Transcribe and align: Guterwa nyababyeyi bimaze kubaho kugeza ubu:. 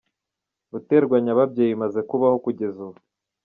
Guterwa 0.71 1.15
nyababyeyi 1.25 1.71
bimaze 1.73 1.99
kubaho 2.09 2.35
kugeza 2.45 2.77
ubu:. 2.85 2.99